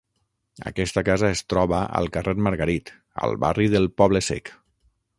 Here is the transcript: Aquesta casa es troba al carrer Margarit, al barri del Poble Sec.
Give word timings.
Aquesta 0.71 1.03
casa 1.09 1.29
es 1.33 1.43
troba 1.53 1.83
al 2.01 2.11
carrer 2.17 2.35
Margarit, 2.49 2.93
al 3.27 3.39
barri 3.47 3.71
del 3.75 3.89
Poble 4.03 4.27
Sec. 4.31 4.55